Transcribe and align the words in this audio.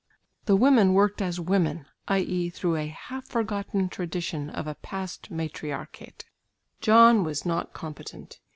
The 0.45 0.55
women 0.55 0.95
worked 0.95 1.21
as 1.21 1.39
women, 1.39 1.85
i.e. 2.07 2.49
through 2.49 2.77
a 2.77 2.87
half 2.87 3.27
forgotten 3.27 3.87
tradition 3.87 4.49
of 4.49 4.65
a 4.65 4.73
past 4.73 5.29
matriarchate. 5.29 6.25
John 6.79 7.23
was 7.23 7.45
not 7.45 7.71
competent. 7.73 8.39